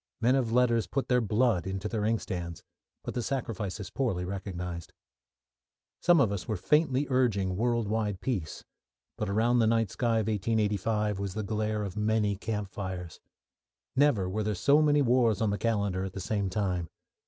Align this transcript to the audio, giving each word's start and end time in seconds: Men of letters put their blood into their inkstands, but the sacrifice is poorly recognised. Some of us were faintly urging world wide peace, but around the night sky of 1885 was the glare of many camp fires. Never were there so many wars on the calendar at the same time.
Men 0.19 0.33
of 0.33 0.51
letters 0.51 0.87
put 0.87 1.09
their 1.09 1.21
blood 1.21 1.67
into 1.67 1.87
their 1.87 2.05
inkstands, 2.05 2.63
but 3.03 3.13
the 3.13 3.21
sacrifice 3.21 3.79
is 3.79 3.91
poorly 3.91 4.25
recognised. 4.25 4.93
Some 6.01 6.19
of 6.19 6.31
us 6.31 6.47
were 6.47 6.57
faintly 6.57 7.05
urging 7.11 7.55
world 7.55 7.87
wide 7.87 8.19
peace, 8.19 8.63
but 9.15 9.29
around 9.29 9.59
the 9.59 9.67
night 9.67 9.91
sky 9.91 10.13
of 10.17 10.25
1885 10.27 11.19
was 11.19 11.35
the 11.35 11.43
glare 11.43 11.83
of 11.83 11.97
many 11.97 12.35
camp 12.35 12.71
fires. 12.71 13.19
Never 13.95 14.27
were 14.27 14.41
there 14.41 14.55
so 14.55 14.81
many 14.81 15.03
wars 15.03 15.39
on 15.39 15.51
the 15.51 15.59
calendar 15.59 16.03
at 16.03 16.13
the 16.13 16.19
same 16.19 16.49
time. 16.49 16.89